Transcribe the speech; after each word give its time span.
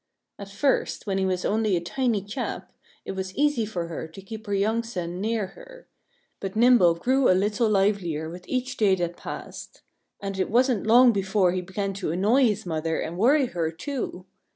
At 0.39 0.49
first, 0.49 1.05
when 1.05 1.19
he 1.19 1.27
was 1.27 1.45
only 1.45 1.75
a 1.75 1.79
tiny 1.79 2.23
chap, 2.23 2.73
it 3.05 3.11
was 3.11 3.35
easy 3.35 3.67
for 3.67 3.85
her 3.85 4.07
to 4.07 4.21
keep 4.23 4.47
her 4.47 4.53
young 4.55 4.81
son 4.81 5.21
near 5.21 5.45
her. 5.49 5.87
But 6.39 6.55
Nimble 6.55 6.95
grew 6.95 7.29
a 7.29 7.37
little 7.37 7.69
livelier 7.69 8.27
with 8.27 8.47
each 8.49 8.77
day 8.77 8.95
that 8.95 9.15
passed. 9.15 9.83
And 10.19 10.39
it 10.39 10.49
wasn't 10.49 10.87
long 10.87 11.11
before 11.11 11.51
he 11.51 11.61
began 11.61 11.93
to 11.93 12.11
annoy 12.11 12.45
his 12.47 12.65
mother 12.65 12.99
and 12.99 13.15
worry 13.15 13.45
her, 13.45 13.69
too. 13.71 14.25